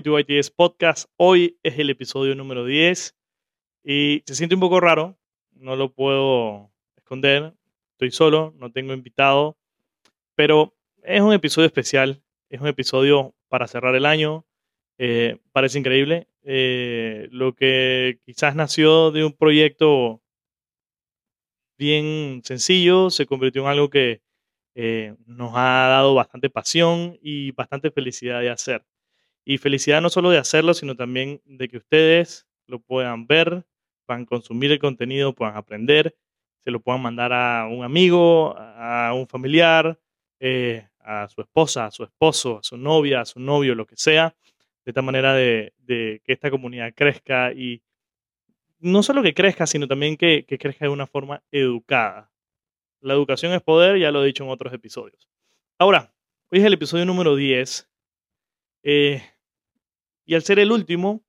[0.00, 1.10] PTYTS Podcast.
[1.16, 3.14] Hoy es el episodio número 10
[3.84, 5.18] y se siente un poco raro,
[5.52, 7.52] no lo puedo esconder.
[7.92, 9.58] Estoy solo, no tengo invitado,
[10.34, 14.46] pero es un episodio especial, es un episodio para cerrar el año.
[14.96, 16.28] Eh, parece increíble.
[16.44, 20.22] Eh, lo que quizás nació de un proyecto
[21.76, 24.22] bien sencillo se convirtió en algo que
[24.74, 28.82] eh, nos ha dado bastante pasión y bastante felicidad de hacer.
[29.50, 33.66] Y felicidad no solo de hacerlo, sino también de que ustedes lo puedan ver,
[34.06, 36.16] puedan consumir el contenido, puedan aprender,
[36.60, 39.98] se lo puedan mandar a un amigo, a un familiar,
[40.38, 43.96] eh, a su esposa, a su esposo, a su novia, a su novio, lo que
[43.96, 44.36] sea,
[44.84, 47.82] de esta manera de, que esta comunidad crezca y
[48.78, 52.30] no solo que crezca, sino también que, que crezca de una forma educada.
[53.00, 55.28] La educación es poder, ya lo he dicho en otros episodios.
[55.76, 56.14] Ahora,
[56.52, 57.90] hoy es el episodio número 10
[58.82, 59.22] eh,
[60.24, 61.24] y al ser el último,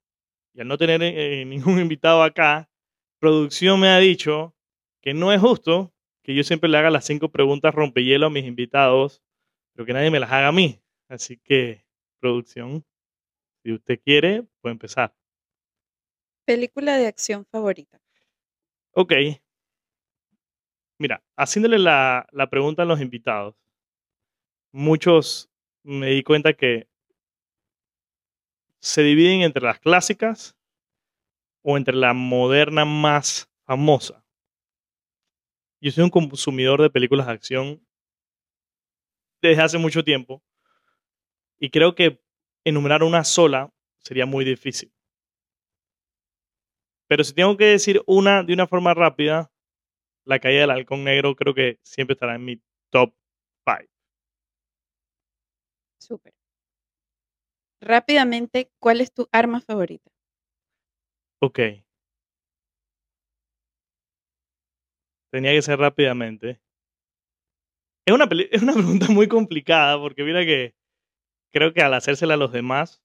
[0.53, 2.69] y al no tener eh, ningún invitado acá,
[3.19, 4.55] producción me ha dicho
[5.01, 8.45] que no es justo que yo siempre le haga las cinco preguntas rompehielo a mis
[8.45, 9.23] invitados,
[9.73, 10.79] pero que nadie me las haga a mí.
[11.07, 11.83] Así que,
[12.19, 12.85] producción,
[13.63, 15.15] si usted quiere, puede empezar.
[16.45, 17.99] Película de acción favorita.
[18.93, 19.13] Ok.
[20.99, 23.55] Mira, haciéndole la, la pregunta a los invitados,
[24.71, 25.49] muchos
[25.83, 26.87] me di cuenta que
[28.81, 30.55] se dividen entre las clásicas
[31.63, 34.23] o entre la moderna más famosa.
[35.81, 37.81] Yo soy un consumidor de películas de acción
[39.41, 40.41] desde hace mucho tiempo
[41.59, 42.19] y creo que
[42.65, 44.91] enumerar una sola sería muy difícil.
[47.07, 49.51] Pero si tengo que decir una de una forma rápida,
[50.25, 52.61] La caída del halcón negro creo que siempre estará en mi
[52.91, 53.13] top
[53.65, 53.89] 5.
[55.99, 56.33] Súper.
[57.81, 60.11] Rápidamente, ¿cuál es tu arma favorita?
[61.41, 61.59] Ok.
[65.31, 66.61] Tenía que ser rápidamente.
[68.05, 70.75] Es una, es una pregunta muy complicada porque mira que
[71.51, 73.01] creo que al hacérsela a los demás,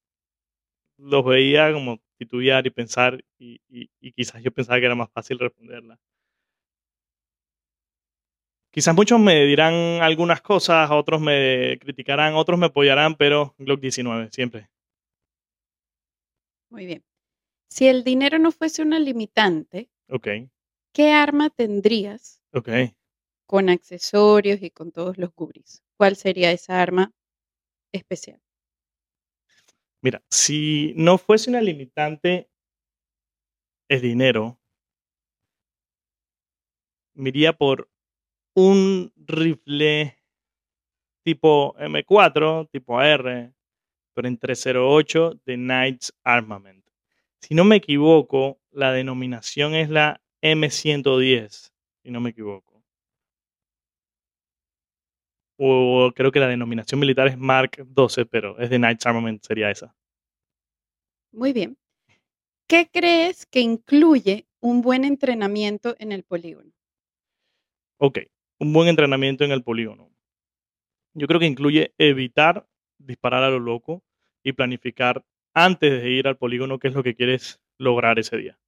[0.98, 5.38] los veía como titubear y pensar y, y quizás yo pensaba que era más fácil
[5.38, 5.98] responderla.
[8.76, 9.72] Quizás muchos me dirán
[10.03, 14.69] algunas cosas, otros me criticarán, otros me apoyarán, pero Glock 19, siempre.
[16.69, 17.03] Muy bien.
[17.70, 19.88] Si el dinero no fuese una limitante,
[20.92, 22.69] ¿qué arma tendrías ok.
[23.47, 25.82] con accesorios y con todos los goodies?
[25.97, 27.14] ¿Cuál sería esa arma
[27.93, 28.43] especial?
[30.03, 32.50] Mira, si no fuese una limitante
[33.88, 34.60] el dinero,
[37.14, 37.88] me iría por
[38.56, 40.17] un rifle
[41.22, 43.53] tipo M4, tipo AR,
[44.15, 46.84] pero en 308 de Knights Armament.
[47.41, 51.71] Si no me equivoco, la denominación es la M110,
[52.03, 52.83] si no me equivoco.
[55.59, 59.71] O creo que la denominación militar es Mark 12, pero es de Knights Armament, sería
[59.71, 59.94] esa.
[61.33, 61.77] Muy bien.
[62.67, 66.73] ¿Qué crees que incluye un buen entrenamiento en el polígono?
[67.99, 68.19] Ok,
[68.59, 70.11] un buen entrenamiento en el polígono.
[71.15, 72.67] Yo creo que incluye evitar
[72.99, 74.03] disparar a lo loco
[74.43, 75.25] y planificar
[75.55, 78.59] antes de ir al polígono qué es lo que quieres lograr ese día.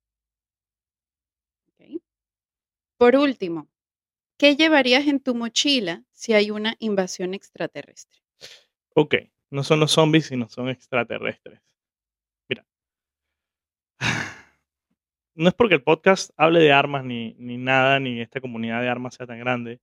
[1.66, 2.02] Ok.
[2.96, 3.68] Por último,
[4.38, 8.18] ¿qué llevarías en tu mochila si hay una invasión extraterrestre?
[8.94, 9.14] Ok,
[9.50, 11.60] no son los zombies, sino son extraterrestres.
[12.48, 12.66] Mira,
[15.38, 18.88] no es porque el podcast hable de armas ni, ni nada, ni esta comunidad de
[18.88, 19.78] armas sea tan grande,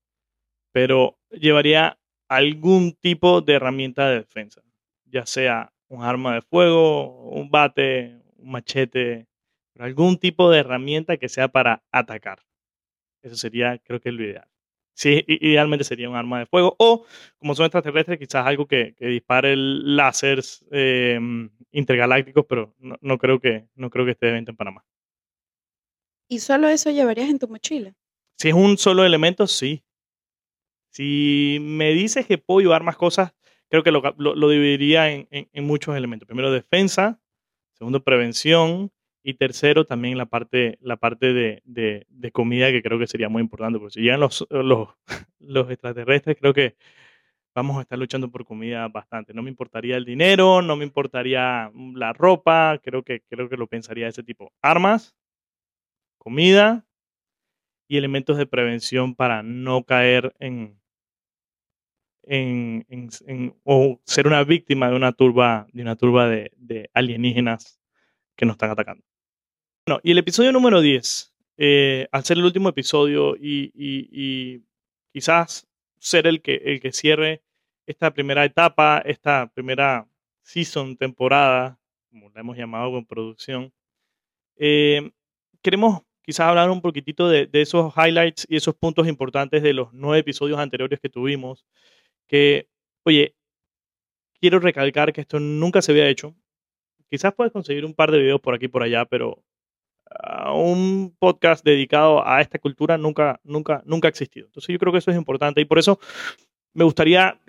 [0.73, 1.97] pero llevaría
[2.27, 4.61] algún tipo de herramienta de defensa,
[5.05, 9.27] ya sea un arma de fuego, un bate, un machete,
[9.79, 12.39] algún tipo de herramienta que sea para atacar.
[13.21, 14.49] Eso sería, creo que es lo ideal.
[14.93, 17.05] Sí, idealmente sería un arma de fuego o,
[17.37, 21.17] como son extraterrestres, quizás algo que, que dispare láseres eh,
[21.71, 24.83] intergalácticos, pero no, no creo que, no creo que esté de venta en Panamá.
[26.27, 27.93] ¿Y solo eso llevarías en tu mochila?
[28.37, 29.83] Si es un solo elemento, sí.
[30.91, 33.33] Si me dices que puedo llevar más cosas,
[33.69, 36.25] creo que lo, lo- dividiría en, en- muchos elementos.
[36.27, 37.19] Primero, defensa.
[37.73, 38.91] Segundo, prevención.
[39.27, 43.27] Y tercero, también la parte, la parte de, de- de comida, que creo que sería
[43.27, 43.79] muy importante.
[43.79, 44.89] Porque si llegan los, los,
[45.39, 46.75] los extraterrestres, creo que
[47.55, 49.33] vamos a estar luchando por comida bastante.
[49.33, 52.79] No me importaría el dinero, no me importaría mm, la ropa.
[52.83, 54.53] Creo que, creo que lo pensaría de ese tipo.
[54.61, 55.15] Armas,
[56.25, 56.83] comida
[57.87, 60.81] y elementos de prevención para no caer en,
[62.23, 67.79] en, o ser una víctima de una turba, de, una turba de, alienígenas
[68.35, 69.03] que nos están atacando.
[69.85, 74.63] Bueno, y el episodio número 10, eh, al ser el último episodio y,
[75.13, 75.67] quizás
[75.99, 77.43] ser el que, el que cierre
[77.85, 80.09] esta primera etapa, esta primera
[80.41, 81.79] season, temporada,
[82.09, 83.71] como la hemos llamado con producción,
[84.57, 85.11] eh,
[85.61, 90.19] queremos quizás hablar un poquitito de, esos highlights y esos puntos importantes de los nueve
[90.19, 91.65] episodios anteriores que tuvimos.
[92.27, 92.67] Que,
[93.03, 93.35] oye,
[94.41, 96.35] quiero recalcar que esto nunca se había hecho.
[97.09, 99.43] Quizás puedes conseguir un par de videos por aquí y por allá, pero
[100.09, 104.47] ah, un podcast dedicado a esta cultura nunca, nunca, nunca ha existido.
[104.47, 105.99] Entonces yo creo que eso es importante y por eso
[106.73, 107.39] me gustaría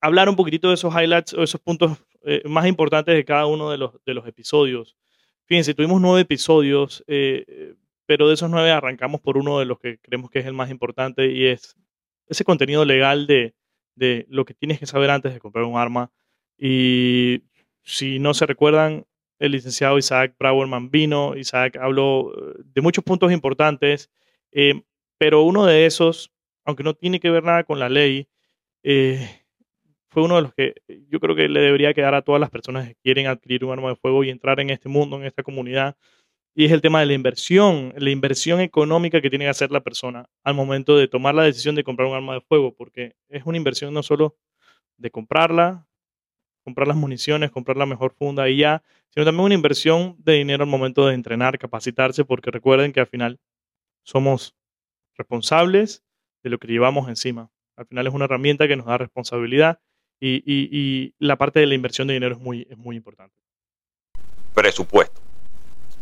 [0.00, 3.70] hablar un poquitito de esos highlights o esos puntos eh, más importantes de cada uno
[3.70, 4.96] de los, episodios.
[5.44, 7.04] Fíjense, tuvimos nueve episodios.
[7.06, 7.74] Eh,
[8.06, 10.70] pero de esos nueve arrancamos por uno de los que creemos que es el más
[10.70, 11.76] importante y es
[12.28, 13.54] ese contenido legal de,
[13.94, 16.10] de lo que tienes que saber antes de comprar un arma.
[16.58, 17.42] Y
[17.82, 19.06] si no se recuerdan,
[19.38, 24.10] el licenciado Isaac Browerman vino, Isaac habló eh, de muchos puntos importantes,
[24.52, 24.82] eh,
[25.18, 26.32] pero uno de esos,
[26.64, 28.28] aunque no tiene que ver nada con la ley,
[28.82, 29.28] eh,
[30.08, 30.74] fue uno de los que
[31.10, 33.90] yo creo que le debería quedar a todas las personas que quieren adquirir un arma
[33.90, 35.96] de fuego y entrar en este mundo, en esta comunidad,
[36.58, 39.82] y es el tema de la inversión, la inversión económica que tiene que hacer la
[39.82, 43.44] persona al momento de tomar la decisión de comprar un arma de fuego, porque es
[43.44, 44.38] una inversión no solo
[44.96, 45.86] de comprarla,
[46.64, 50.64] comprar las municiones, comprar la mejor funda y ya, sino también una inversión de dinero
[50.64, 53.38] al momento de entrenar, capacitarse, porque recuerden que al final
[54.02, 54.56] somos
[55.14, 56.04] responsables
[56.42, 57.50] de lo que llevamos encima.
[57.76, 59.78] Al final es una herramienta que nos da responsabilidad
[60.18, 63.36] y, la parte de la inversión de dinero es muy, es muy importante.
[64.54, 65.25] Presupuesto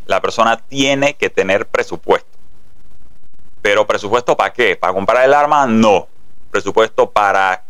[0.06, 2.28] la persona tiene que tener presupuesto.
[3.62, 4.76] Pero presupuesto para qué?
[4.76, 5.66] ¿Para comprar el arma?
[5.66, 6.08] No.
[6.50, 7.64] Presupuesto para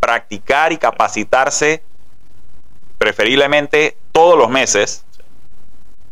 [0.00, 1.82] practicar y capacitarse
[2.96, 5.04] preferiblemente todos los meses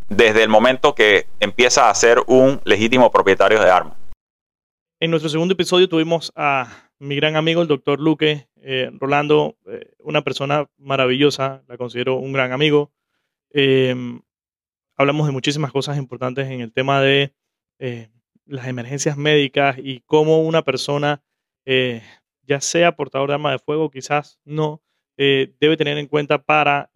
[0.09, 3.97] desde el momento que empieza a ser un legítimo propietario de armas.
[4.99, 6.67] En nuestro segundo episodio tuvimos a
[6.99, 12.33] mi gran amigo, el doctor Luque, eh, Rolando, eh, una persona maravillosa, la considero un
[12.33, 12.91] gran amigo.
[13.51, 14.19] Eh,
[14.97, 17.33] hablamos de muchísimas cosas importantes en el tema de
[17.79, 18.09] eh,
[18.45, 21.21] las emergencias médicas y cómo una persona,
[21.65, 22.01] eh,
[22.41, 24.81] ya sea portador de arma de fuego, quizás no,
[25.17, 26.89] eh, debe tener en cuenta para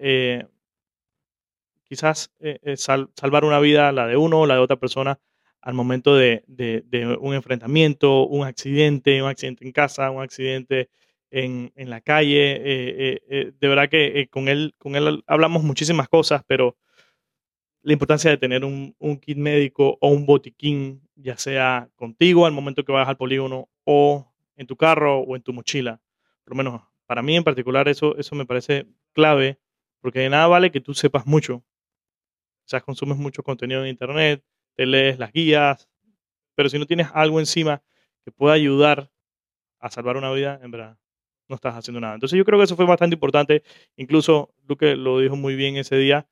[1.83, 2.31] quizás
[2.75, 5.19] salvar una vida, la de uno o la de otra persona,
[5.61, 6.43] al momento de,
[7.19, 10.89] un enfrentamiento, un accidente, un accidente en casa, un accidente
[11.29, 13.19] en, en la calle.
[13.59, 16.77] de verdad que con, él, con él hablamos muchísimas cosas, pero
[17.83, 22.83] la importancia de tener un, kit médico o un botiquín, ya sea contigo al momento
[22.83, 25.99] que vayas al polígono o en tu carro o en tu mochila.
[26.43, 29.59] Por lo menos para mí en particular eso, eso me parece clave,
[29.99, 31.63] porque de nada vale que tú sepas mucho.
[32.65, 34.43] Sea, consumes mucho contenido en internet,
[34.75, 35.89] te lees las guías,
[36.55, 37.81] pero si no tienes algo encima
[38.23, 39.11] que pueda ayudar
[39.79, 40.97] a salvar una vida, en verdad,
[41.49, 42.13] no estás haciendo nada.
[42.13, 43.63] Entonces yo creo que eso fue bastante importante.
[43.97, 46.27] Incluso Luque lo dijo muy bien ese día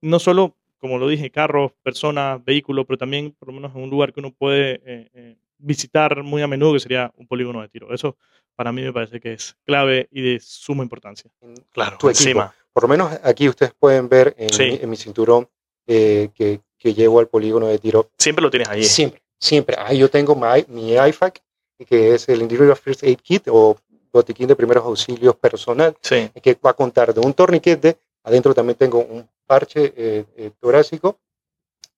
[0.00, 3.90] no solo, como lo dije, carros, personas, vehículos, pero también por lo menos en un
[3.90, 7.68] lugar que uno puede eh, eh, visitar muy a menudo, que sería un polígono de
[7.68, 7.92] tiro.
[7.92, 8.16] Eso
[8.54, 11.30] para mí me parece que es clave y de suma importancia.
[11.72, 12.54] Claro, tu encima.
[12.72, 15.48] Por lo menos aquí ustedes pueden ver en, mi, cinturón
[15.86, 18.10] eh, que, que, llevo al polígono de tiro.
[18.18, 18.84] Siempre lo tienes ahí.
[18.84, 19.76] Siempre, siempre.
[19.78, 21.42] Ahí yo tengo mi, mi IFAC,
[21.86, 23.76] que es el Individual First Aid Kit o
[24.12, 28.98] botiquín de primeros auxilios personal, que va a contar de un torniquete, adentro también tengo
[28.98, 31.20] un parche eh, eh, torácico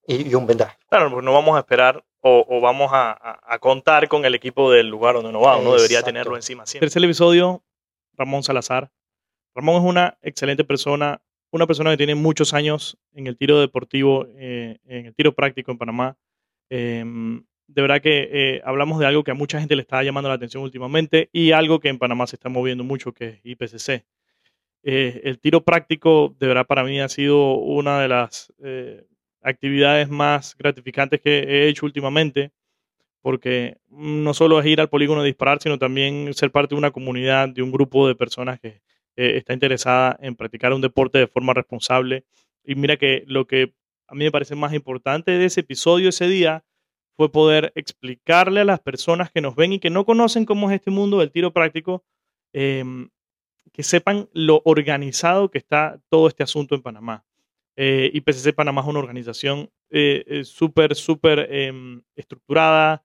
[0.06, 0.76] y, un vendaje.
[0.88, 5.14] Claro, pues no vamos a esperar o, vamos a, contar con el equipo del lugar
[5.14, 6.86] donde uno va, uno debería tenerlo encima siempre.
[6.86, 7.62] Tercer episodio,
[8.14, 8.90] Ramón Salazar.
[9.54, 14.26] Ramón es una excelente persona, una persona que tiene muchos años en el tiro deportivo,
[14.36, 16.16] eh, en el tiro práctico en Panamá.
[16.70, 20.34] Em, de verdad que hablamos de algo que a mucha gente le está llamando la
[20.34, 24.04] atención últimamente y algo que en Panamá se está moviendo mucho, que es IPCC.
[24.82, 29.04] Eh, el tiro práctico, de verdad, para mí ha sido una de las eh,
[29.42, 32.52] actividades más gratificantes que he hecho últimamente,
[33.20, 36.90] porque no solo es ir al polígono a disparar, sino también ser parte de una
[36.92, 38.80] comunidad, de un grupo de personas que
[39.16, 42.24] eh, está interesada en practicar un deporte de forma responsable.
[42.64, 43.74] Y mira que lo que
[44.06, 46.64] a mí me parece más importante de ese episodio ese día
[47.16, 50.76] fue poder explicarle a las personas que nos ven y que no conocen cómo es
[50.76, 52.04] este mundo del tiro práctico,
[52.52, 53.08] em,
[53.72, 57.24] que sepan lo organizado que está todo este asunto en Panamá.
[57.76, 63.04] Eh, IPCC Panamá es una organización eh, eh, súper, súper em, estructurada.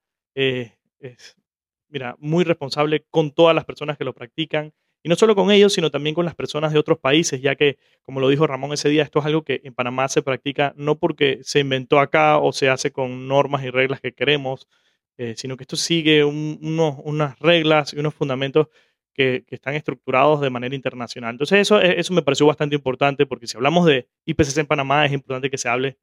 [1.88, 4.72] mira, muy responsable con todas las personas que lo practican.
[5.06, 7.76] Y no solo con ellos, sino también con las personas de otros países, ya que,
[8.02, 10.98] como lo dijo Ramón ese día, esto es algo que en Panamá se practica no
[10.98, 14.66] porque se inventó acá o se hace con normas y reglas que queremos,
[15.18, 18.68] eh, sino que esto sigue unas reglas y unos fundamentos
[19.14, 21.30] que, están estructurados de manera internacional.
[21.30, 25.06] Entonces eso, e, eso me pareció bastante importante porque si hablamos de IPCC en Panamá
[25.06, 25.96] es importante que se hable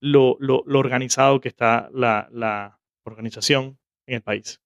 [0.00, 4.62] lo, lo, organizado que está la, la, organización en el país.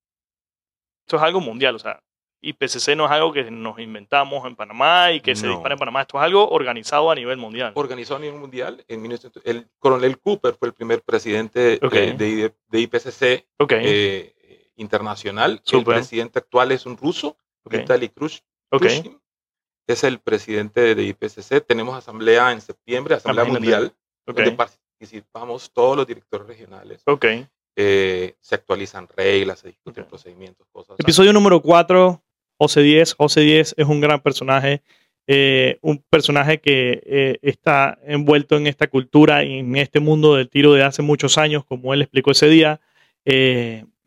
[1.05, 2.00] Esto es algo mundial, o sea,
[2.40, 6.02] IPCC no es algo que nos inventamos en Panamá y que se dispara en Panamá,
[6.02, 7.73] esto es algo organizado a nivel mundial.
[7.75, 8.85] Organizado a nivel mundial.
[8.87, 9.05] En
[9.45, 15.61] el coronel Cooper fue el primer presidente de, de, IPCC eh, internacional.
[15.73, 17.37] El presidente actual es un ruso
[17.69, 19.19] Vitaly Krushkin,
[19.89, 21.65] es el presidente de IPCC.
[21.67, 23.93] Tenemos asamblea en septiembre, asamblea mundial,
[24.27, 27.03] donde participamos todos los directores regionales.
[27.81, 30.97] Eh, se actualizan reglas, se discuten procedimientos, cosas.
[30.99, 32.21] Episodio número 4,
[32.59, 33.15] José 10.
[33.15, 34.83] José 10 es un gran personaje.
[35.29, 40.49] Eh, un personaje que eh, está envuelto en esta cultura y en este mundo del
[40.49, 42.81] tiro de hace muchos años, como él explicó ese día,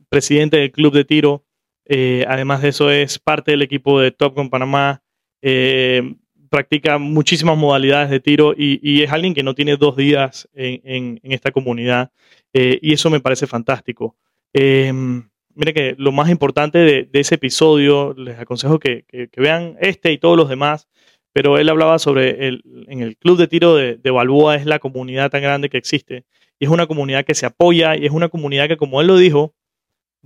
[0.10, 1.46] presidente del club de tiro,
[1.94, 5.04] eh, además de eso, es parte del equipo de Top con Panamá.
[5.42, 6.16] Eh,
[6.50, 11.52] practica muchísimas modalidades de tiro y, es alguien que no tiene dos días en, esta
[11.52, 12.12] comunidad.
[12.54, 14.16] Eh, y eso me parece fantástico.
[14.54, 19.04] mire que lo más importante de, ese episodio, les aconsejo que,
[19.36, 20.88] vean este y todos los demás,
[21.34, 24.80] pero él hablaba sobre el, en el club de tiro de, de, Balboa es la
[24.80, 26.24] comunidad tan grande que existe.
[26.58, 29.18] Y es una comunidad que se apoya y es una comunidad que, como él lo
[29.18, 29.56] dijo,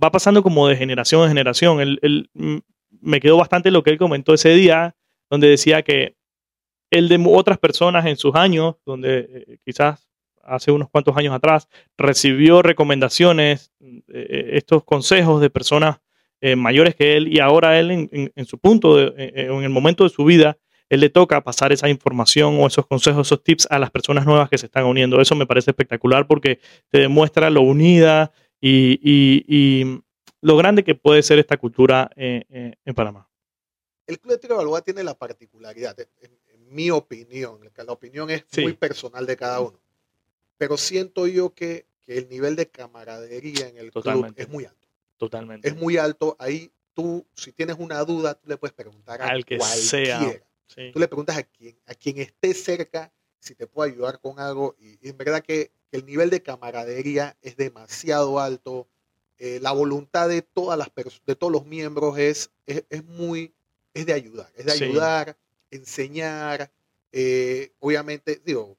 [0.02, 1.98] va pasando como de generación en generación.
[2.34, 2.58] Mm,
[3.00, 4.96] me quedó bastante lo que él comentó ese día,
[5.30, 6.16] donde decía que
[6.90, 10.08] él de otras personas en sus años, donde eh, quizás
[10.42, 15.98] hace unos cuantos años atrás, recibió recomendaciones, eh, eh, estos consejos de personas
[16.56, 20.58] mayores que él y ahora él en, su punto, en el momento de su vida,
[20.88, 24.48] él le toca pasar esa información o esos consejos, esos tips a las personas nuevas
[24.48, 25.20] que se están uniendo.
[25.20, 26.60] Eso me parece espectacular porque
[26.90, 28.30] te demuestra lo unida
[28.68, 30.02] y,
[30.42, 33.28] lo grande que puede ser esta cultura en Panamá.
[34.06, 36.30] El Club de Tiro de Balboa tiene la particularidad, en,
[36.68, 39.78] mi opinión, la opinión es muy personal de cada uno,
[40.58, 44.86] pero siento yo que, el nivel de camaradería en el club es muy alto.
[45.16, 45.68] Totalmente.
[45.68, 46.36] Es muy alto.
[46.38, 50.20] Ahí tú, si tienes una duda, tú le puedes preguntar a Al que cualquiera.
[50.68, 50.92] sea.
[50.92, 54.76] Tú le preguntas a quien, a quien esté cerca si te puede ayudar con algo.
[54.78, 58.88] Y, y en verdad que el nivel de camaradería es demasiado alto,
[59.38, 60.90] eh, la voluntad de todas las
[61.26, 63.52] de todos los miembros es, es, muy,
[63.92, 65.36] es de ayudar, es de ayudar,
[65.70, 66.70] enseñar,
[67.12, 68.78] eh, obviamente, digo,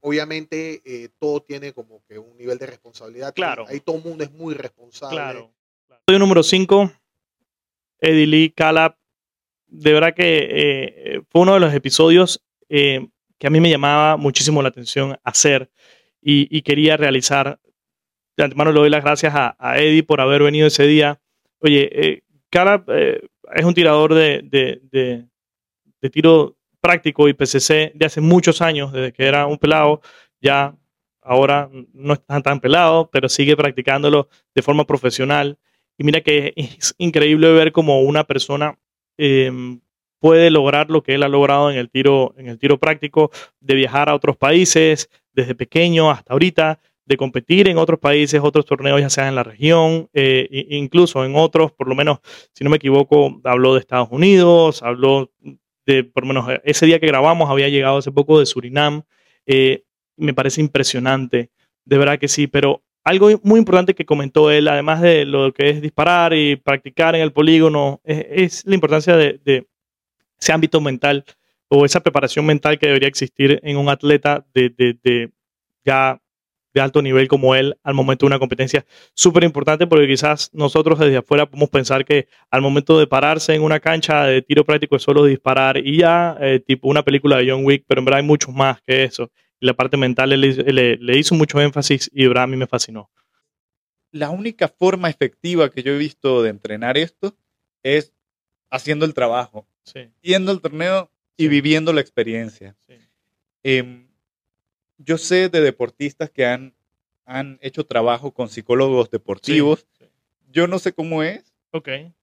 [0.00, 3.34] obviamente eh, todo tiene como que un nivel de responsabilidad.
[3.34, 3.66] Claro.
[3.68, 5.16] Ahí todo el mundo es muy responsable.
[5.16, 5.52] Claro.
[5.90, 6.92] Episodio número 5,
[8.00, 8.96] Eddie Lee Calab.
[9.66, 14.68] De verdad que fue uno de los episodios que a mí me llamaba muchísimo la
[14.68, 15.70] atención hacer
[16.28, 17.60] y, quería realizar.
[18.36, 21.20] De antemano le doy las gracias a, Eddie por haber venido ese día.
[21.60, 23.20] Oye, eh, eh
[23.54, 29.24] es un tirador de, de, tiro práctico y PCC de hace muchos años, desde que
[29.24, 30.00] era un pelado,
[30.40, 30.74] ya
[31.22, 35.58] ahora no está tan pelado, pero sigue practicándolo de forma profesional.
[35.98, 38.78] Y mira que es increíble ver cómo una persona
[39.16, 39.80] em,
[40.18, 43.30] puede lograr lo que él ha logrado en el tiro, en el tiro práctico,
[43.60, 48.64] de viajar a otros países, desde pequeño hasta ahorita, de competir en otros países, otros
[48.66, 52.18] torneos, ya sea en la región, eh, incluso en otros, por lo menos,
[52.52, 55.30] si no me equivoco, habló de Estados Unidos, habló
[55.86, 59.02] de, por lo menos, ese día que grabamos había llegado hace poco de Surinam.
[59.46, 59.84] Eh,
[60.16, 61.50] me parece impresionante,
[61.84, 65.68] de verdad que sí, pero algo muy importante que comentó él, además de lo que
[65.68, 69.68] es disparar y practicar en el polígono, es, la importancia de, de,
[70.40, 71.24] ese ámbito mental
[71.68, 75.30] o esa preparación mental que debería existir en un atleta de, de,
[75.84, 76.20] ya
[76.76, 78.84] de alto nivel como él al momento de una competencia.
[79.14, 83.62] Súper importante porque quizás nosotros desde afuera podemos pensar que al momento de pararse en
[83.62, 87.50] una cancha de tiro práctico es solo disparar y ya, eh, tipo una película de
[87.50, 89.30] John Wick, pero en verdad hay mucho más que eso.
[89.58, 93.10] Y la parte mental le, le, hizo mucho énfasis y a mí me fascinó.
[94.12, 97.34] La única forma efectiva que yo he visto de entrenar esto
[97.82, 98.12] es
[98.70, 99.66] haciendo el trabajo,
[100.20, 102.76] yendo al torneo y viviendo la experiencia.
[103.62, 104.06] Em,
[104.98, 106.74] yo sé de deportistas que han,
[107.24, 109.86] han hecho trabajo con psicólogos deportivos.
[110.50, 111.52] Yo no sé cómo es,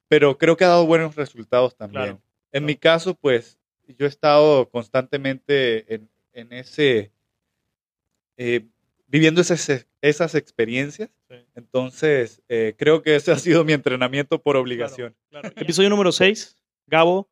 [0.08, 2.20] pero creo que ha dado buenos resultados también.
[2.52, 6.02] En mi caso, pues, yo he estado constantemente
[6.34, 7.12] en, ese,
[8.38, 8.66] eh,
[9.08, 9.56] viviendo esa
[10.02, 11.10] esas experiencias.
[11.56, 15.16] Entonces, eh, creo que ese ha sido mi entrenamiento por obligación.
[15.56, 17.30] Episodio número 6, Gabo,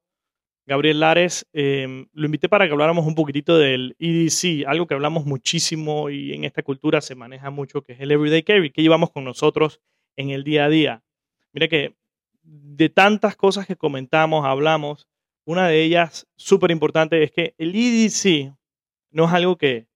[0.66, 5.26] Gabriel Lares, em, lo invité para que habláramos un poquitito del EDC, algo que hablamos
[5.26, 9.12] muchísimo y en esta cultura se maneja mucho, que es el Everyday Carry, que llevamos
[9.12, 9.82] con nosotros
[10.16, 11.04] en el día a día.
[11.52, 11.96] Mira que
[12.44, 15.08] de tantas cosas que comentamos, hablamos,
[15.46, 18.54] una de ellas súper importante es que el EDC
[19.12, 19.88] no es algo que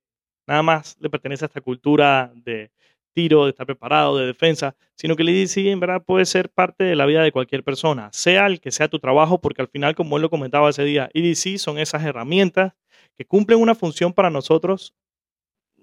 [0.48, 2.72] nada más le pertenece a esta cultura de
[3.15, 6.84] tiro, de estar preparado, de defensa, sino que el EDC en verdad puede ser parte
[6.84, 9.95] de la vida de cualquier persona, sea el que sea tu trabajo, porque al final,
[9.95, 12.74] como él lo comentaba ese día, EDC son esas herramientas
[13.15, 14.93] que cumplen una función para nosotros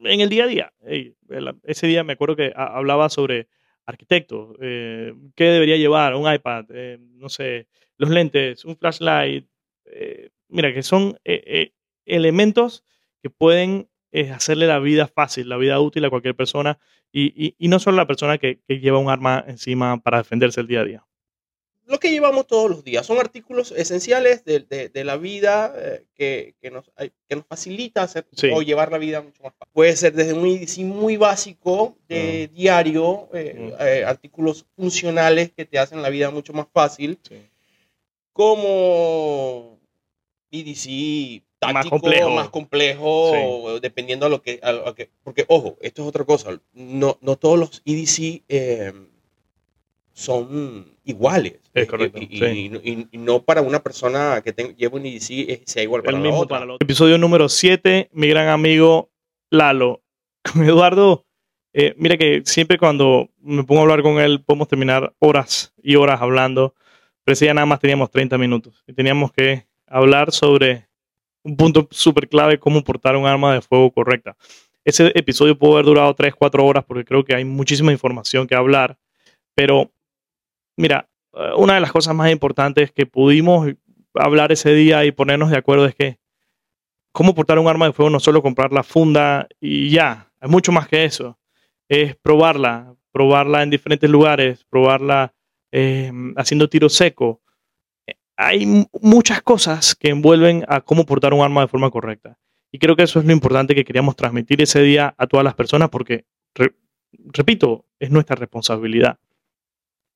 [0.05, 0.73] en el día a día.
[1.65, 3.49] ese día me acuerdo que hablaba sobre
[3.87, 9.47] arquitectos, eh, qué debería llevar, un iPad, eh, no sé, los lentes, un flashlight.
[9.87, 11.19] Eh, mira, que son
[12.05, 12.85] elementos
[13.23, 13.89] que pueden
[14.35, 16.79] hacerle la vida fácil, la vida útil a cualquier persona
[17.13, 20.85] y, no solo la persona que, lleva un arma encima para defenderse el día a
[20.85, 21.07] día.
[21.87, 25.75] Lo que llevamos todos los días son artículos esenciales de, la vida
[26.15, 26.91] que, nos,
[27.29, 29.73] que nos facilita hacer o llevar la vida mucho más fácil.
[29.73, 32.55] Puede ser desde un IDC muy básico de mm.
[32.55, 34.07] diario, mm.
[34.07, 37.19] artículos funcionales que te hacen la vida mucho más fácil,
[38.33, 39.79] como
[40.51, 41.43] IDC
[41.73, 44.61] más complejo, más complejo dependiendo a lo, que,
[45.23, 46.59] Porque, ojo, esto es otra cosa.
[46.73, 49.07] No, no todos los EDC em,
[50.13, 51.61] son iguales.
[51.75, 52.19] Es correcto.
[52.21, 56.65] Y, no para una persona que lleva un EDC sea igual para, El mismo para
[56.65, 59.11] el Episodio número 7, mi gran amigo
[59.51, 60.03] Lalo.
[60.53, 61.25] Con Eduardo,
[61.73, 65.95] eh, mira que siempre cuando me pongo a hablar con él podemos terminar horas y
[65.95, 66.75] horas hablando.
[67.25, 70.89] Pero ese día nada más teníamos 30 minutos y teníamos que hablar sobre
[71.45, 74.37] un punto súper clave, cómo portar un arma de fuego correcta.
[74.85, 78.55] Ese episodio pudo haber durado 3, 4 horas porque creo que hay muchísima información que
[78.55, 78.99] hablar,
[79.55, 79.93] pero
[80.77, 83.69] mira, eh, una de las cosas más importantes que pudimos
[84.15, 86.19] hablar ese día y ponernos de acuerdo es que
[87.13, 90.73] cómo portar un arma de fuego no solo comprar la funda y ya, es mucho
[90.73, 91.39] más que eso,
[91.89, 95.35] es probarla, probarla en diferentes lugares, probarla
[95.71, 97.41] eh, haciendo tiro seco,
[98.47, 102.39] hay muchas cosas que envuelven a cómo portar un arma de forma correcta.
[102.73, 105.55] Y creo que eso es lo importante que queríamos transmitir ese día a todas las
[105.55, 106.25] personas porque,
[107.13, 109.19] repito, es nuestra responsabilidad.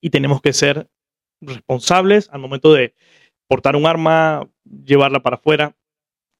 [0.01, 0.89] Y tenemos que ser
[1.41, 2.95] responsables al momento de
[3.47, 5.75] portar un arma, llevarla para afuera.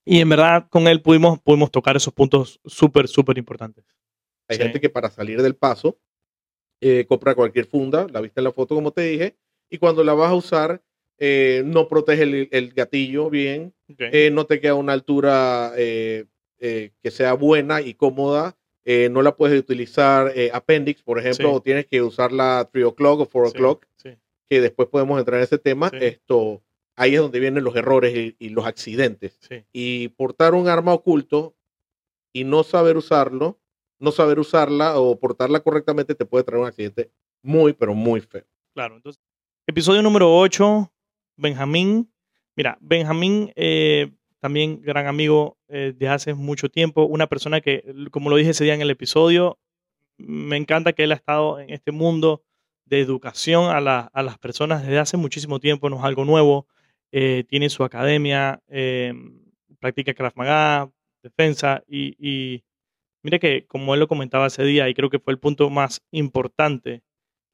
[0.05, 3.85] Y en verdad con él pudimos, pudimos tocar esos puntos súper, súper importantes.
[4.49, 5.99] Hay gente que para salir del paso
[6.81, 9.37] eh, compra cualquier funda, la viste en la foto como te dije,
[9.69, 10.81] y cuando la vas a usar
[11.19, 16.25] eh, no protege el, gatillo bien, eh, no te queda una altura eh,
[16.59, 22.01] que sea buena y cómoda, no la puedes utilizar appendix, por ejemplo, o tienes que
[22.01, 23.85] usar la 3 o'clock o 4 o'clock,
[24.49, 25.91] que después podemos entrar en ese tema.
[25.93, 26.63] Esto,
[26.95, 29.39] ahí es donde vienen los errores y, los accidentes.
[29.73, 31.55] Y portar un arma oculto
[32.31, 33.59] y no saber usarlo,
[33.99, 38.45] no saber usarla o portarla correctamente te puede traer un accidente muy, pero muy feo.
[38.73, 39.21] Claro, entonces,
[39.65, 40.91] episodio número 8,
[41.37, 42.11] Benjamín.
[42.55, 48.29] Mira, Benjamín, eh, también gran amigo eh, de hace mucho tiempo, una persona que, como
[48.29, 49.59] lo dije ese día en el episodio,
[50.17, 52.43] me encanta que él ha estado en este mundo
[52.85, 56.67] de educación a, las personas desde hace muchísimo tiempo, no es algo nuevo.
[57.11, 58.61] Eh, tiene su academia,
[59.79, 62.63] practica Krav Maga, defensa y, y
[63.39, 67.03] que como él lo comentaba ese día y creo que fue el punto más importante,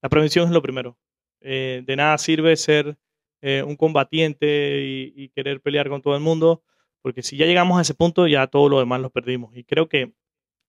[0.01, 0.97] la prevención es lo primero.
[1.41, 2.97] de nada sirve ser
[3.45, 4.81] eh, un combatiente
[5.15, 6.63] y, querer pelear con todo el mundo,
[7.01, 9.53] porque si ya llegamos a ese punto, ya todo lo demás lo perdimos.
[9.57, 10.13] Y creo que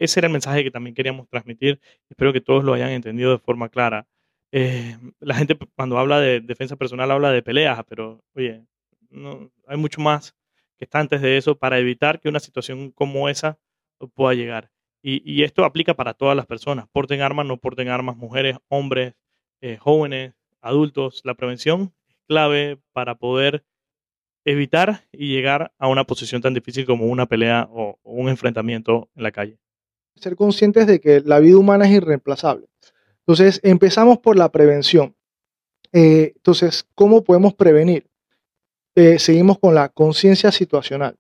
[0.01, 1.81] ese era el mensaje que también queríamos transmitir.
[2.11, 4.09] Espero que todos lo hayan entendido de forma clara.
[4.51, 8.65] Eh, la gente cuando habla de defensa personal habla de peleas, pero oye,
[9.09, 10.35] no, hay mucho más
[10.77, 13.59] que está antes de eso para evitar que una situación como esa
[14.15, 14.71] pueda llegar.
[15.01, 19.15] Y, esto aplica para todas las personas, porten armas, no porten armas, mujeres, hombres,
[19.61, 21.21] eh, jóvenes, adultos.
[21.25, 21.93] La prevención
[22.27, 23.65] clave para poder
[24.45, 29.23] evitar y llegar a una posición tan difícil como una pelea o, un enfrentamiento en
[29.23, 29.59] la calle.
[30.17, 32.67] Ser conscientes de que la vida humana es irreemplazable.
[33.21, 35.17] Entonces, empezamos por la prevención.
[35.93, 38.07] Eh, entonces, ¿cómo podemos prevenir?
[38.97, 41.17] Eh, seguimos con la conciencia situacional.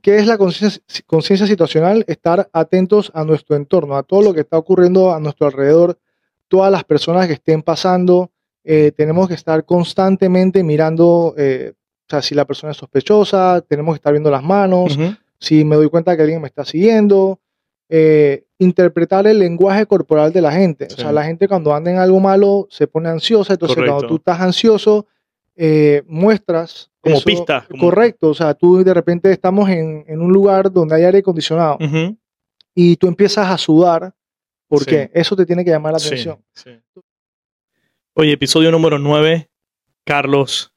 [0.00, 2.04] ¿Qué es la conciencia situacional?
[2.06, 5.98] Estar atentos a nuestro entorno, a todo lo que está ocurriendo a nuestro alrededor,
[6.46, 8.30] todas las personas que estén pasando,
[8.68, 13.94] eh, tenemos que estar constantemente mirando, eh, o sea, si la persona es sospechosa, tenemos
[13.94, 14.98] que estar viendo las manos,
[15.38, 17.38] si me doy cuenta que alguien me está siguiendo,
[17.88, 20.88] eh, interpretar el lenguaje corporal de la gente.
[20.92, 24.16] O sea, la gente cuando anda en algo malo se pone ansiosa, entonces cuando tú
[24.16, 25.06] estás ansioso,
[25.54, 26.90] eh, muestras...
[27.00, 27.64] Como pista.
[27.78, 31.78] Correcto, o sea, tú de repente estamos en, un lugar donde hay aire acondicionado
[32.74, 34.12] y tú empiezas a sudar
[34.66, 36.38] porque eso te tiene que llamar la atención.
[38.18, 39.50] Oye, episodio número 9,
[40.06, 40.72] Carlos,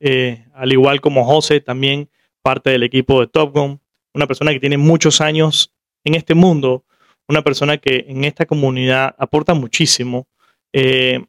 [0.00, 2.10] eh, al igual como José, también
[2.42, 3.80] parte del equipo de Top Gun,
[4.12, 5.72] una persona que tiene muchos años
[6.02, 6.84] en este mundo,
[7.28, 10.26] una persona que en esta comunidad aporta muchísimo.
[10.72, 11.24] Eh,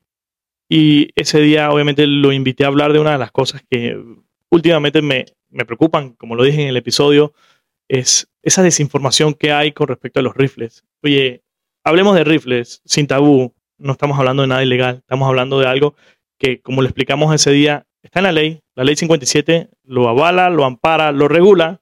[0.68, 3.96] y ese día obviamente lo invité a hablar de una de las cosas que
[4.50, 7.34] últimamente me, me preocupan, como lo dije en el episodio,
[7.88, 10.86] es esa desinformación que hay con respecto a los rifles.
[11.04, 11.44] Oye,
[11.84, 15.96] hablemos de rifles sin tabú, no estamos hablando de nada ilegal, estamos hablando de algo
[16.38, 20.50] que, como lo explicamos ese día, está en la ley, la ley 57 lo avala,
[20.50, 21.82] lo ampara, lo regula,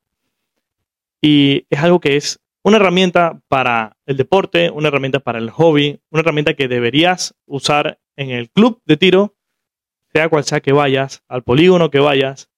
[1.22, 6.00] y es algo que es una herramienta para el deporte, una herramienta para el hobby,
[6.10, 9.36] una herramienta que deberías usar en el club de tiro,
[10.12, 12.50] sea cual sea que vayas, al polígono que vayas,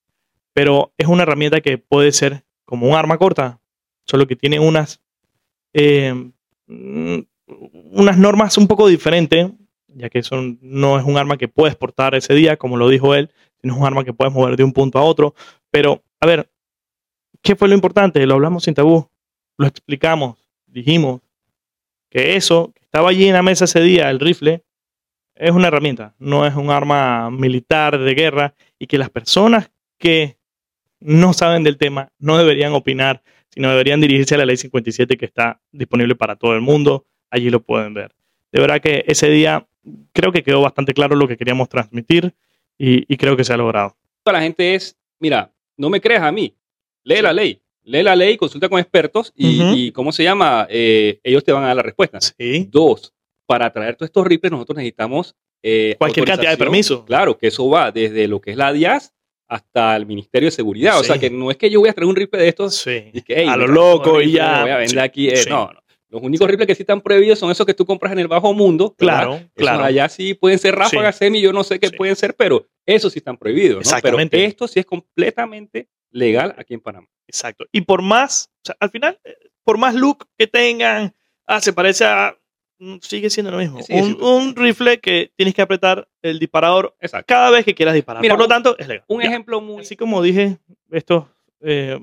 [0.53, 3.61] pero es una herramienta que puede ser como un arma corta,
[4.05, 5.01] solo que tiene unas,
[5.73, 6.31] eh,
[7.91, 9.51] unas normas un poco diferentes,
[9.87, 13.15] ya que eso no es un arma que puedes portar ese día, como lo dijo
[13.15, 15.35] él, sino es un arma que puedes mover de un punto a otro.
[15.69, 16.49] Pero, a ver,
[17.41, 18.25] ¿qué fue lo importante?
[18.25, 19.11] Lo hablamos sin tabú
[19.61, 21.21] lo explicamos, dijimos
[22.09, 24.63] que eso que estaba allí en la mesa ese día, el rifle,
[25.35, 30.37] es una herramienta, no es un arma militar de guerra y que las personas que
[30.99, 35.25] no saben del tema no deberían opinar, sino deberían dirigirse a la ley 57 que
[35.25, 38.13] está disponible para todo el mundo, allí lo pueden ver.
[38.51, 39.67] De verdad que ese día
[40.13, 42.33] creo que quedó bastante claro lo que queríamos transmitir
[42.77, 43.95] y, creo que se ha logrado.
[44.25, 46.55] La gente es, mira, no me creas a mí,
[47.03, 50.67] lee la ley lee la ley, consulta con expertos y, ¿cómo se llama?
[50.69, 52.19] Eh, ellos te van a dar la respuesta.
[52.21, 52.67] Sí.
[52.69, 53.13] Dos,
[53.45, 55.35] para traer todos estos rifles nosotros necesitamos...
[55.63, 57.05] Eh, Cualquier cantidad de permiso.
[57.05, 59.13] Claro, que eso va desde lo que es la DIAS
[59.47, 60.99] hasta el Ministerio de Seguridad.
[60.99, 63.21] O sea, que no es que yo voy a traer un rifle de estos y
[63.21, 64.61] que, a lo loco y ya.
[64.61, 65.29] Voy a vender aquí.
[65.29, 65.80] Eh, no, no.
[66.11, 68.53] Los únicos rifles que sí están prohibidos son esos que tú compras en el bajo
[68.53, 68.93] mundo.
[68.97, 69.85] Claro, claro.
[69.85, 73.19] allá sí pueden ser ráfagas semi, yo no sé qué pueden ser, pero esos sí
[73.19, 73.75] están prohibidos.
[73.75, 73.81] ¿no?
[73.81, 74.35] Exactamente.
[74.35, 77.07] Pero esto sí es completamente legal aquí en Panamá.
[77.27, 77.65] Exacto.
[77.71, 81.71] Y por más, o sea, al final, eh, por más look que tengan, ah, se
[81.71, 82.37] parece a.
[82.79, 83.79] Mm, sigue siendo lo mismo.
[84.19, 86.93] un, rifle que tienes que apretar el disparador
[87.25, 88.21] cada vez que quieras disparar.
[88.21, 89.05] por lo tanto, es legal.
[89.07, 89.79] Un ejemplo muy.
[89.79, 90.57] Así como dije,
[90.89, 91.23] estos
[91.61, 91.97] eh,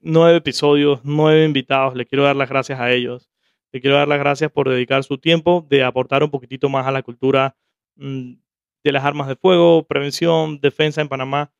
[0.00, 3.30] nueve episodios, nueve invitados, le quiero dar las gracias a ellos.
[3.80, 7.02] Quiero dar las gracias por dedicar su tiempo de aportar un poquitito más a la
[7.02, 7.56] cultura
[7.96, 8.32] mm,
[8.84, 11.52] de las armas de fuego, prevención, defensa en Panamá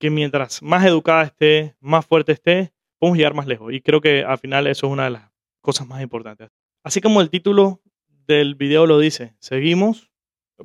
[0.00, 3.72] que mientras más educada esté, más fuerte esté, podemos llegar más lejos.
[3.72, 6.50] Y creo que al final eso es una de las cosas más importantes.
[6.82, 7.82] Así como el título
[8.26, 10.10] del video lo dice, seguimos,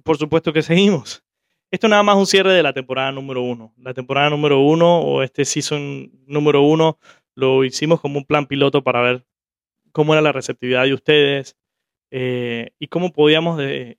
[0.03, 1.23] por supuesto que seguimos.
[1.69, 3.73] Esto nada más un cierre de la temporada número uno.
[3.77, 6.97] La temporada número uno o este season número uno
[7.35, 9.25] lo hicimos como un plan piloto para ver
[9.95, 11.55] cómo era la receptividad de ustedes,
[12.11, 13.97] eh, y cómo podíamos eh,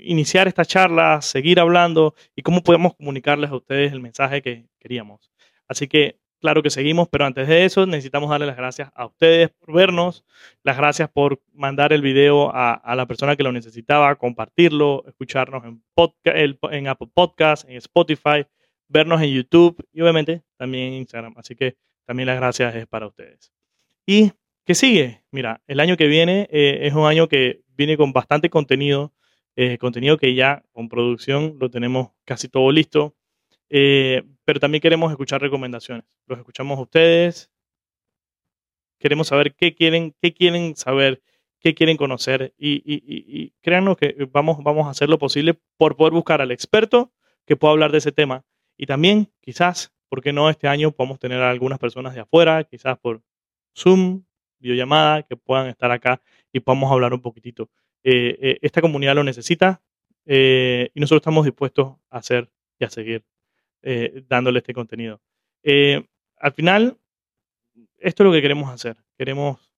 [0.00, 5.30] iniciar esta charla, seguir hablando y cómo podemos comunicarles a ustedes el mensaje que queríamos.
[5.68, 9.50] Así que, claro que seguimos, pero antes de eso necesitamos darle las gracias a ustedes
[9.50, 10.24] por vernos,
[10.62, 15.82] las gracias por mandar el video a, la persona que lo necesitaba, compartirlo, escucharnos en,
[16.70, 18.46] en Apple Podcast, en Spotify,
[18.88, 21.34] vernos en YouTube y obviamente también en Instagram.
[21.36, 23.52] Así que también las gracias es para ustedes.
[24.06, 24.32] Y
[24.66, 25.22] ¿Qué sigue?
[25.30, 29.14] Mira, el año que viene eh, es un año que viene con bastante contenido,
[29.54, 33.14] eh, contenido que ya con producción lo tenemos casi todo listo,
[33.70, 36.04] eh, pero también queremos escuchar recomendaciones.
[36.26, 37.52] Los escuchamos a ustedes,
[38.98, 41.22] queremos saber qué quieren, qué quieren saber,
[41.60, 46.12] qué quieren conocer y, y, créanos que vamos, vamos a hacer lo posible por poder
[46.12, 47.12] buscar al experto
[47.46, 48.44] que pueda hablar de ese tema.
[48.76, 52.64] Y también, quizás, ¿por qué no este año podemos tener a algunas personas de afuera,
[52.64, 53.22] quizás por
[53.72, 54.24] Zoom,
[54.58, 56.20] videollamada, que puedan estar acá
[56.52, 57.70] y podamos hablar un poquitito.
[58.02, 59.82] Eh, eh, esta comunidad lo necesita
[60.24, 63.24] eh, y nosotros estamos dispuestos a hacer y a seguir
[64.26, 65.20] dándole este contenido.
[65.62, 66.98] al final,
[67.98, 68.96] esto es lo que queremos hacer.
[69.16, 69.72] Queremos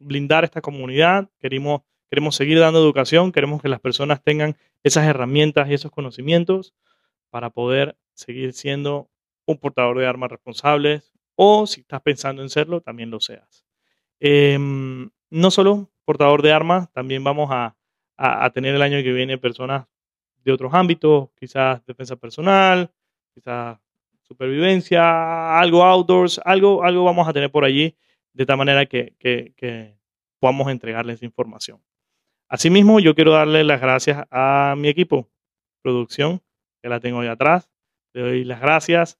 [0.00, 5.70] blindar esta comunidad, queremos, queremos seguir dando educación, queremos que las personas tengan esas herramientas
[5.70, 6.74] y esos conocimientos
[7.30, 9.08] para poder seguir siendo
[9.46, 13.64] un portador de armas responsables o si estás pensando en serlo, también lo seas.
[14.24, 17.76] Em, no solo portador de armas, también vamos a,
[18.54, 19.88] tener el año que viene personas
[20.44, 22.92] de otros ámbitos, quizás defensa personal,
[23.34, 23.80] quizás
[24.22, 27.96] supervivencia, algo outdoors, algo, algo vamos a tener por allí
[28.32, 29.98] de tal manera que, que
[30.38, 31.82] podamos entregarles información.
[32.48, 35.28] Asimismo, yo quiero darle las gracias a mi equipo,
[35.82, 36.40] producción,
[36.80, 37.68] que la tengo ahí atrás.
[38.12, 39.18] Le doy las gracias.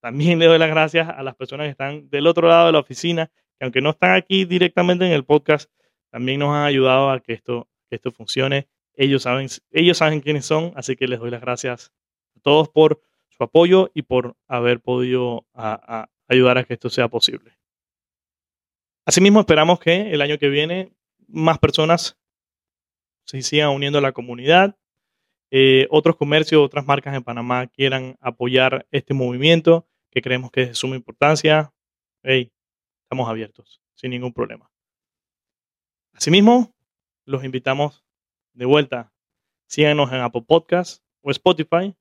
[0.00, 2.78] También le doy las gracias a las personas que están del otro lado de la
[2.78, 5.70] oficina, que aunque no están aquí directamente en el podcast,
[6.10, 8.68] también nos han ayudado a que esto, esto funcione.
[8.94, 11.92] Ellos saben, ellos saben quiénes son, así que les doy las gracias
[12.36, 15.46] a todos por su apoyo y por haber podido
[16.28, 17.58] ayudar a que esto sea posible.
[19.04, 20.92] Asimismo, esperamos que el año que viene
[21.28, 22.18] más personas
[23.24, 24.76] se sigan uniendo a la comunidad,
[25.50, 30.68] eh, otros comercios, otras marcas en Panamá quieran apoyar este movimiento que creemos que es
[30.68, 31.72] de suma importancia,
[32.22, 32.52] hey,
[33.08, 34.70] estamos abiertos, sin ningún problema.
[36.12, 36.74] Asimismo,
[37.24, 38.04] los invitamos
[38.52, 39.14] de vuelta.
[39.66, 41.96] Síganos en Apple Podcasts o Spotify.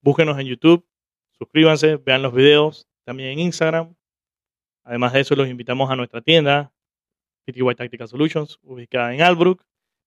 [0.00, 0.84] Búsquenos en YouTube.
[1.30, 3.94] Suscríbanse, vean los videos también en Instagram.
[4.82, 6.72] Además de eso, los invitamos a nuestra tienda,
[7.44, 9.62] PTY Tactical Solutions, ubicada en Albrook.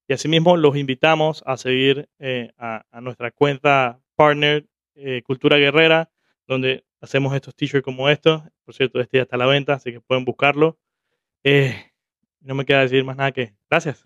[0.10, 6.12] Y asimismo los invitamos a seguir eh, a, nuestra cuenta partner eh, Cultura Guerrera,
[6.46, 8.44] donde hacemos estos t-shirts como estos.
[8.66, 10.78] Por cierto, este ya está a la venta, así que pueden buscarlo.
[11.44, 11.92] Eh,
[12.42, 14.04] no me queda decir más nada que gracias.